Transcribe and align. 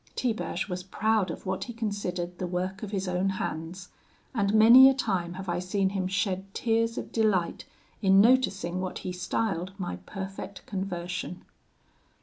Tiberge 0.15 0.67
was 0.67 0.81
proud 0.81 1.29
of 1.29 1.45
what 1.45 1.65
he 1.65 1.73
considered 1.73 2.39
the 2.39 2.47
work 2.47 2.81
of 2.81 2.89
his 2.89 3.07
own 3.07 3.29
hands, 3.37 3.89
and 4.33 4.51
many 4.51 4.89
a 4.89 4.95
time 4.95 5.35
have 5.35 5.47
I 5.47 5.59
seen 5.59 5.89
him 5.89 6.07
shed 6.07 6.51
tears 6.55 6.97
of 6.97 7.11
delight 7.11 7.65
in 8.01 8.19
noticing 8.19 8.81
what 8.81 8.97
he 9.05 9.11
styled 9.11 9.73
my 9.79 9.97
perfect 10.07 10.65
conversion. 10.65 11.45